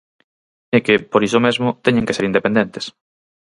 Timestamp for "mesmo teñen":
1.45-2.05